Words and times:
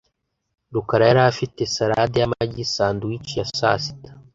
rukara 0.73 1.03
yari 1.09 1.21
afite 1.31 1.61
salade 1.73 2.17
yamagi 2.19 2.63
sandwich 2.73 3.29
ya 3.39 3.45
sasita. 3.59 4.09